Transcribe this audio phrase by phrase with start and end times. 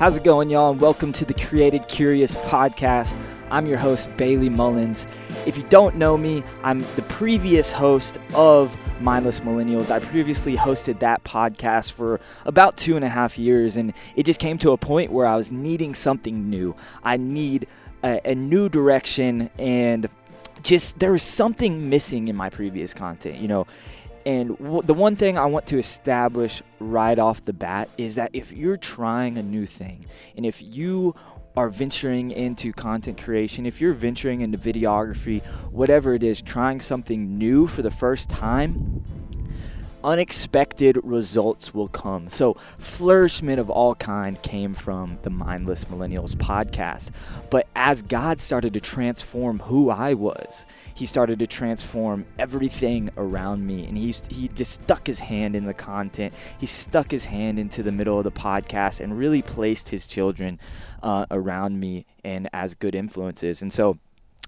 [0.00, 0.70] How's it going, y'all?
[0.70, 3.22] And welcome to the Created Curious podcast.
[3.50, 5.06] I'm your host, Bailey Mullins.
[5.44, 9.90] If you don't know me, I'm the previous host of Mindless Millennials.
[9.90, 14.40] I previously hosted that podcast for about two and a half years, and it just
[14.40, 16.74] came to a point where I was needing something new.
[17.04, 17.66] I need
[18.02, 20.08] a, a new direction, and
[20.62, 23.36] just there was something missing in my previous content.
[23.36, 23.66] You know,
[24.26, 28.30] and w- the one thing I want to establish right off the bat is that
[28.32, 30.06] if you're trying a new thing
[30.36, 31.14] and if you
[31.56, 37.36] are venturing into content creation, if you're venturing into videography, whatever it is, trying something
[37.38, 39.04] new for the first time,
[40.04, 42.28] unexpected results will come.
[42.28, 47.10] So, flourishment of all kind came from the Mindless Millennials podcast.
[47.50, 53.66] But as God started to transform who I was, he started to transform everything around
[53.66, 56.34] me and he he just stuck his hand in the content.
[56.58, 60.58] He stuck his hand into the middle of the podcast and really placed his children
[61.02, 63.62] uh, around me and as good influences.
[63.62, 63.98] And so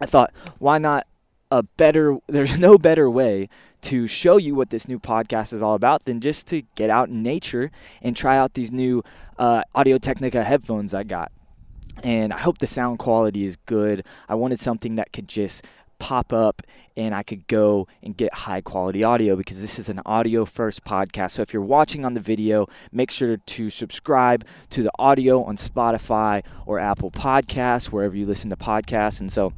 [0.00, 1.06] I thought, why not
[1.50, 3.48] a better there's no better way
[3.82, 7.08] to show you what this new podcast is all about than just to get out
[7.08, 7.70] in nature
[8.02, 9.02] and try out these new
[9.38, 11.30] uh, Audio Technica headphones I got.
[12.02, 14.04] And I hope the sound quality is good.
[14.28, 15.64] I wanted something that could just
[15.98, 16.62] pop up
[16.96, 20.84] and I could go and get high quality audio because this is an audio first
[20.84, 21.32] podcast.
[21.32, 25.56] So if you're watching on the video, make sure to subscribe to the audio on
[25.56, 29.20] Spotify or Apple Podcasts, wherever you listen to podcasts.
[29.20, 29.52] And so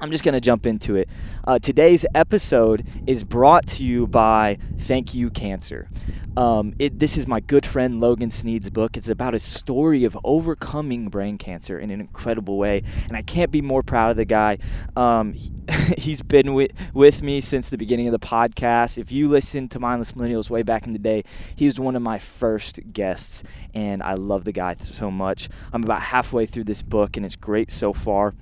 [0.00, 1.08] I'm just going to jump into it.
[1.44, 5.88] Uh, today's episode is brought to you by Thank You Cancer.
[6.36, 8.96] Um, it, this is my good friend Logan Sneed's book.
[8.96, 13.50] It's about a story of overcoming brain cancer in an incredible way, and I can't
[13.50, 14.58] be more proud of the guy.
[14.94, 15.32] Um,
[15.96, 18.98] he, has been with, with me since the beginning of the podcast.
[18.98, 21.24] If you listen to Mindless Millennials way back in the day,
[21.56, 23.42] he was one of my first guests,
[23.74, 25.48] and I love the guy so much.
[25.72, 28.34] I'm about halfway through this book, and it's great so far.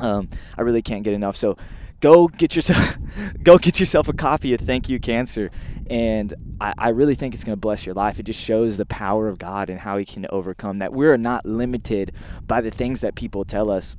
[0.00, 1.36] Um, I really can't get enough.
[1.36, 1.56] So
[2.00, 2.98] go get yourself
[3.42, 5.50] go get yourself a copy of Thank You Cancer,
[5.88, 8.18] and I, I really think it's going to bless your life.
[8.18, 10.92] It just shows the power of God and how He can overcome that.
[10.92, 12.12] We are not limited
[12.46, 13.96] by the things that people tell us.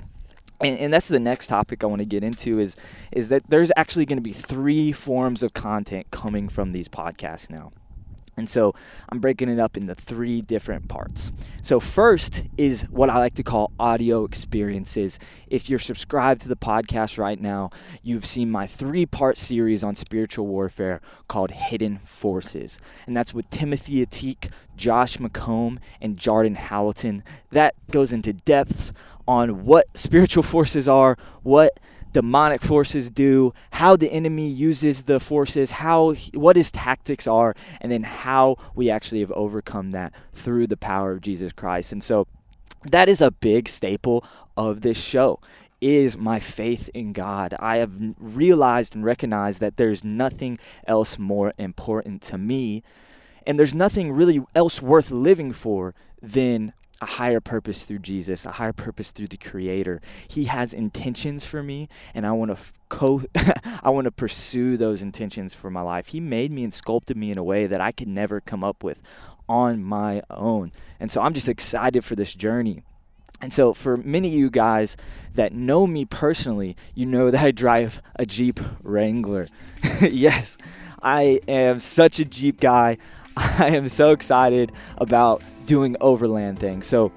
[0.60, 2.76] And, and that's the next topic I want to get into is
[3.10, 7.50] is that there's actually going to be three forms of content coming from these podcasts
[7.50, 7.72] now.
[8.36, 8.74] And so
[9.10, 11.32] I'm breaking it up into three different parts.
[11.60, 15.18] So, first is what I like to call audio experiences.
[15.48, 17.70] If you're subscribed to the podcast right now,
[18.02, 22.78] you've seen my three part series on spiritual warfare called Hidden Forces.
[23.06, 27.22] And that's with Timothy Atik, Josh McComb, and Jordan Howelton.
[27.50, 28.92] That goes into depths
[29.28, 31.78] on what spiritual forces are, what
[32.12, 37.90] demonic forces do, how the enemy uses the forces, how what his tactics are, and
[37.90, 41.92] then how we actually have overcome that through the power of Jesus Christ.
[41.92, 42.26] And so
[42.84, 44.24] that is a big staple
[44.56, 45.40] of this show
[45.80, 47.54] is my faith in God.
[47.58, 52.84] I have realized and recognized that there's nothing else more important to me
[53.46, 58.52] and there's nothing really else worth living for than a higher purpose through Jesus, a
[58.52, 60.00] higher purpose through the creator.
[60.28, 63.22] He has intentions for me and I want to co
[63.82, 66.08] I want to pursue those intentions for my life.
[66.08, 68.84] He made me and sculpted me in a way that I could never come up
[68.84, 69.02] with
[69.48, 70.70] on my own.
[71.00, 72.84] And so I'm just excited for this journey.
[73.40, 74.96] And so, for many of you guys
[75.34, 79.48] that know me personally, you know that I drive a Jeep Wrangler.
[80.00, 80.56] yes,
[81.02, 82.98] I am such a Jeep guy.
[83.36, 85.42] I am so excited about
[85.72, 86.86] doing overland things.
[86.86, 87.10] So,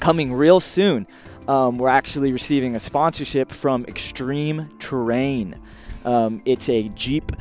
[0.00, 1.06] coming real soon,
[1.46, 5.60] um, we're actually receiving a sponsorship from Extreme Terrain.
[6.06, 7.32] Um, it's a Jeep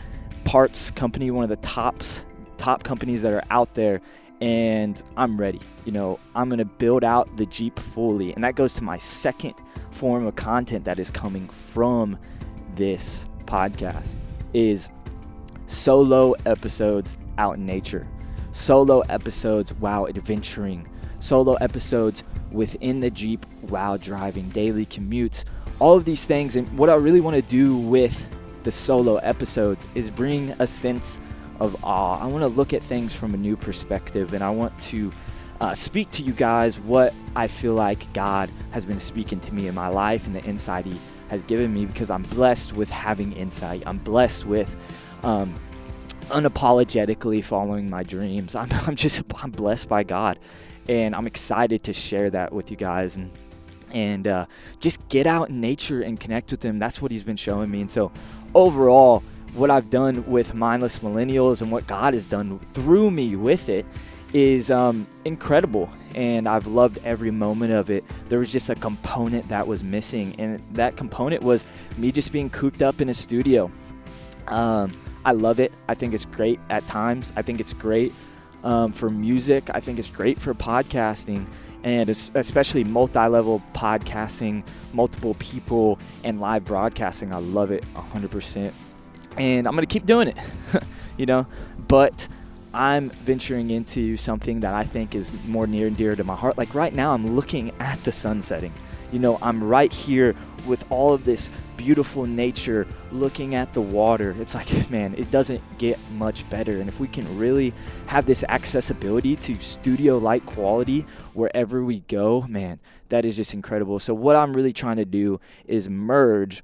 [0.43, 2.25] parts company, one of the tops
[2.57, 4.01] top companies that are out there,
[4.41, 5.61] and I'm ready.
[5.85, 9.53] You know, I'm gonna build out the Jeep fully, and that goes to my second
[9.91, 12.19] form of content that is coming from
[12.75, 14.17] this podcast
[14.51, 14.89] is
[15.67, 18.05] solo episodes out in nature
[18.55, 20.87] solo episodes while adventuring,
[21.19, 25.43] solo episodes within the Jeep while driving, daily commutes,
[25.79, 26.55] all of these things.
[26.55, 28.27] And what I really want to do with
[28.63, 31.19] the solo episodes is bring a sense
[31.59, 32.17] of awe.
[32.17, 35.11] I want to look at things from a new perspective and I want to
[35.59, 39.67] uh, speak to you guys what I feel like God has been speaking to me
[39.67, 40.97] in my life and the insight He
[41.29, 43.83] has given me because I'm blessed with having insight.
[43.85, 44.75] I'm blessed with
[45.23, 45.53] um,
[46.25, 48.55] unapologetically following my dreams.
[48.55, 50.39] I'm, I'm just I'm blessed by God,
[50.87, 53.31] and I'm excited to share that with you guys and
[53.91, 54.45] and uh,
[54.79, 56.79] just get out in nature and connect with Him.
[56.79, 57.81] That's what He's been showing me.
[57.81, 58.11] And so,
[58.53, 59.23] overall,
[59.53, 63.85] what I've done with Mindless Millennials and what God has done through me with it
[64.33, 65.89] is um, incredible.
[66.13, 68.03] and I've loved every moment of it.
[68.27, 71.63] There was just a component that was missing, and that component was
[71.97, 73.71] me just being cooped up in a studio.
[74.47, 74.91] Um,
[75.25, 75.73] I love it.
[75.89, 77.33] I think it's great at times.
[77.35, 78.13] I think it's great
[78.63, 79.69] um, for music.
[79.73, 81.47] I think it's great for podcasting
[81.85, 87.31] and especially multi-level podcasting, multiple people, and live broadcasting.
[87.31, 88.73] I love it 100%,
[89.37, 90.37] and I'm gonna keep doing it,
[91.17, 91.45] you know.
[91.87, 92.27] But
[92.73, 96.57] I'm venturing into something that I think is more near and dear to my heart.
[96.57, 98.73] Like right now, I'm looking at the sun setting.
[99.15, 100.35] You know, I'm right here
[100.67, 104.35] with all of this beautiful nature, looking at the water.
[104.41, 106.81] It's like, man, it doesn't get much better.
[106.81, 107.73] And if we can really
[108.07, 114.01] have this accessibility to studio like quality wherever we go, man, that is just incredible.
[114.01, 116.61] So, what I'm really trying to do is merge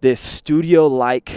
[0.00, 1.30] this studio like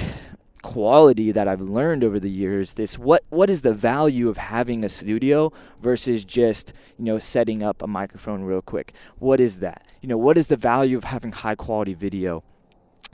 [0.61, 4.83] quality that I've learned over the years this what what is the value of having
[4.83, 8.93] a studio versus just you know setting up a microphone real quick?
[9.19, 9.85] What is that?
[10.01, 12.43] You know what is the value of having high quality video?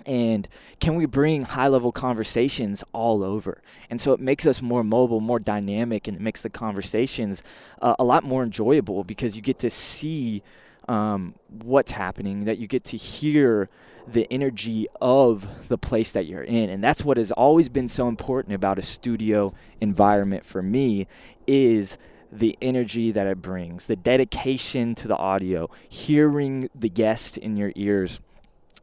[0.06, 0.48] And
[0.80, 3.62] can we bring high level conversations all over?
[3.90, 7.44] And so it makes us more mobile more dynamic and it makes the conversations
[7.82, 10.44] uh, a lot more enjoyable because you get to see
[10.88, 13.70] um, what's happening that you get to hear
[14.08, 16.70] the energy of the place that you're in.
[16.70, 21.08] And that's what has always been so important about a studio environment for me
[21.46, 21.98] is
[22.32, 27.72] the energy that it brings the dedication to the audio hearing the guest in your
[27.76, 28.20] ears.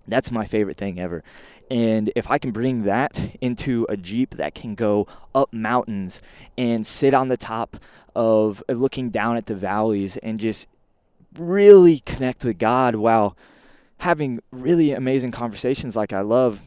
[0.06, 1.22] That's my favorite thing ever.
[1.70, 6.20] And if I can bring that into a Jeep that can go up mountains
[6.58, 7.78] and sit on the top
[8.14, 10.68] of looking down at the valleys and just
[11.38, 13.36] really connect with God while
[13.98, 16.62] having really amazing conversations like I love,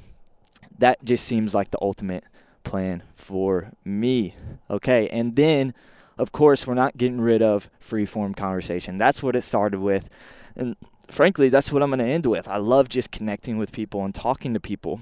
[0.80, 2.24] that just seems like the ultimate
[2.64, 4.36] plan for me.
[4.70, 5.74] Okay, and then
[6.18, 8.98] of course we're not getting rid of free form conversation.
[8.98, 10.10] That's what it started with.
[10.56, 10.76] And
[11.10, 12.48] frankly, that's what I'm going to end with.
[12.48, 15.00] I love just connecting with people and talking to people.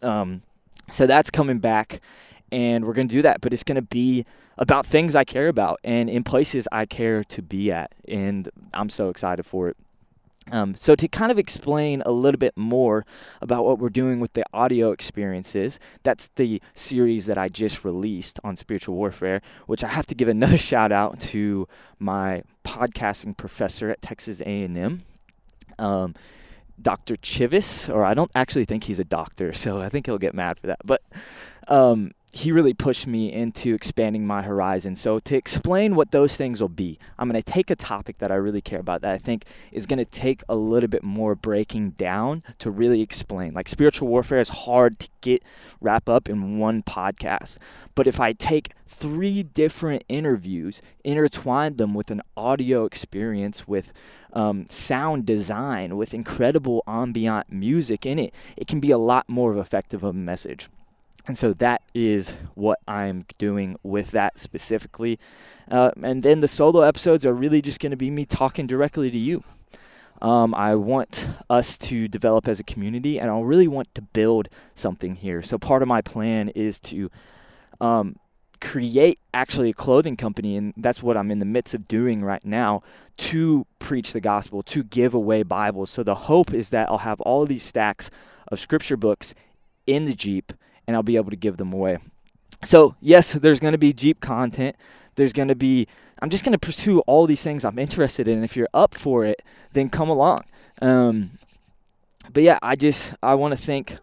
[0.00, 0.42] Um,
[0.90, 2.00] so that's coming back,
[2.52, 3.40] and we're going to do that.
[3.40, 4.24] But it's going to be
[4.58, 7.92] about things I care about and in places I care to be at.
[8.06, 9.76] And I'm so excited for it.
[10.50, 13.06] Um, so, to kind of explain a little bit more
[13.40, 18.40] about what we're doing with the audio experiences, that's the series that I just released
[18.42, 21.68] on spiritual warfare, which I have to give another shout out to
[22.00, 25.02] my podcasting professor at Texas A&M.
[25.78, 26.14] Um,
[26.80, 27.14] Dr.
[27.16, 30.58] Chivis, or I don't actually think he's a doctor, so I think he'll get mad
[30.58, 30.80] for that.
[30.84, 31.02] But
[31.68, 34.96] um, he really pushed me into expanding my horizon.
[34.96, 38.32] So, to explain what those things will be, I'm going to take a topic that
[38.32, 41.34] I really care about that I think is going to take a little bit more
[41.34, 43.52] breaking down to really explain.
[43.52, 45.44] Like, spiritual warfare is hard to get
[45.78, 47.58] wrap up in one podcast.
[47.94, 53.92] But if I take three different interviews, intertwine them with an audio experience, with
[54.32, 59.58] um, sound design, with incredible ambient music in it, it can be a lot more
[59.58, 60.70] effective of a message.
[61.26, 65.18] And so that is what I'm doing with that specifically.
[65.70, 69.10] Uh, and then the solo episodes are really just going to be me talking directly
[69.10, 69.44] to you.
[70.20, 74.48] Um, I want us to develop as a community, and I really want to build
[74.74, 75.42] something here.
[75.42, 77.10] So part of my plan is to
[77.80, 78.16] um,
[78.60, 82.44] create actually a clothing company, and that's what I'm in the midst of doing right
[82.44, 82.82] now
[83.16, 85.90] to preach the gospel, to give away Bibles.
[85.90, 88.08] So the hope is that I'll have all these stacks
[88.46, 89.34] of scripture books
[89.88, 90.52] in the Jeep
[90.86, 91.98] and I'll be able to give them away.
[92.64, 94.76] So, yes, there's going to be Jeep content.
[95.16, 95.88] There's going to be,
[96.20, 98.44] I'm just going to pursue all these things I'm interested in.
[98.44, 100.40] If you're up for it, then come along.
[100.80, 101.32] Um,
[102.32, 103.98] but yeah, I just, I want to thank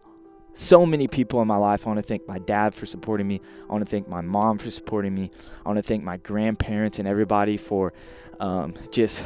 [0.52, 1.86] so many people in my life.
[1.86, 3.40] I want to thank my dad for supporting me.
[3.68, 5.30] I want to thank my mom for supporting me.
[5.64, 7.92] I want to thank my grandparents and everybody for
[8.40, 9.24] um, just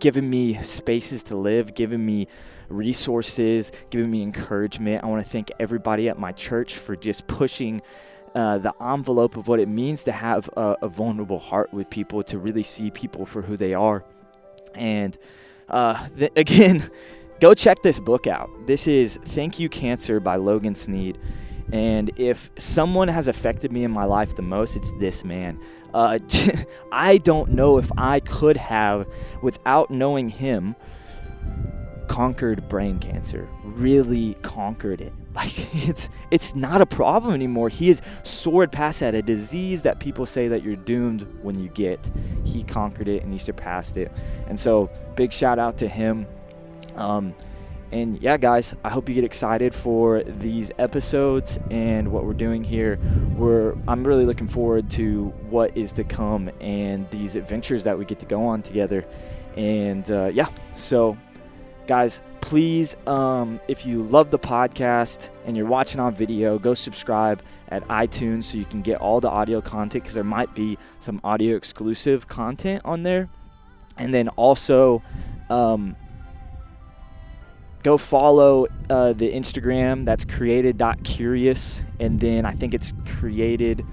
[0.00, 2.26] giving me spaces to live, giving me
[2.72, 5.04] resources, giving me encouragement.
[5.04, 7.82] I want to thank everybody at my church for just pushing
[8.34, 12.22] uh, the envelope of what it means to have a, a, vulnerable heart with people,
[12.22, 14.04] to really see people for who they are.
[14.74, 15.16] And
[15.68, 16.82] uh, th- again,
[17.40, 18.48] go check this book out.
[18.66, 21.18] This is Thank You Cancer by Logan Sneed.
[21.72, 25.60] And if someone has affected me in my life the most, it's this man.
[25.92, 26.18] Uh,
[26.92, 29.06] I don't know if I could have,
[29.42, 30.74] without knowing him,
[32.12, 33.48] conquered brain cancer.
[33.64, 35.12] Really conquered it.
[35.34, 37.70] Like it's it's not a problem anymore.
[37.70, 39.14] He has soared past that.
[39.14, 42.10] A disease that people say that you're doomed when you get.
[42.44, 44.12] He conquered it and he surpassed it.
[44.46, 46.26] And so big shout out to him.
[46.96, 47.34] Um,
[47.92, 52.62] And yeah, guys, I hope you get excited for these episodes and what we're doing
[52.64, 52.98] here.
[53.36, 58.04] We're I'm really looking forward to what is to come and these adventures that we
[58.04, 59.04] get to go on together.
[59.56, 61.16] And uh, yeah, so
[61.86, 67.42] guys, please, um, if you love the podcast and you're watching on video, go subscribe
[67.68, 71.20] at iTunes so you can get all the audio content because there might be some
[71.24, 73.28] audio exclusive content on there.
[73.96, 75.02] And then also,
[75.50, 75.96] um,
[77.82, 80.04] go follow uh, the Instagram.
[80.04, 81.82] That's created.curious.
[82.00, 83.84] And then I think it's created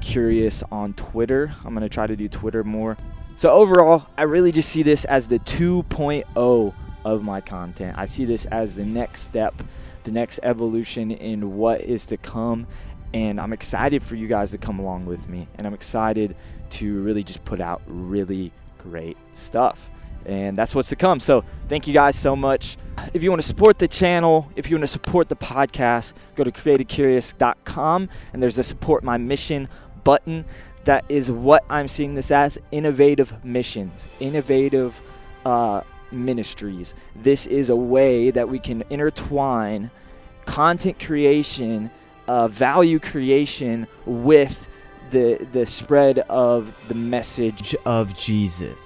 [0.00, 1.52] curious on Twitter.
[1.64, 2.96] I'm going to try to do Twitter more.
[3.36, 7.96] So overall, I really just see this as the 2.0 of my content.
[7.98, 9.54] I see this as the next step,
[10.04, 12.66] the next evolution in what is to come.
[13.12, 15.46] And I'm excited for you guys to come along with me.
[15.56, 16.36] And I'm excited
[16.70, 19.90] to really just put out really great stuff
[20.26, 21.20] and that's what's to come.
[21.20, 22.76] So, thank you guys so much.
[23.12, 26.44] If you want to support the channel, if you want to support the podcast, go
[26.44, 29.68] to createdcurious.com and there's a support my mission
[30.04, 30.44] button.
[30.84, 35.00] That is what I'm seeing this as innovative missions, innovative
[35.44, 35.82] uh,
[36.14, 36.94] ministries.
[37.14, 39.90] This is a way that we can intertwine
[40.46, 41.90] content creation,
[42.28, 44.68] uh, value creation with
[45.10, 48.78] the, the spread of the message of Jesus.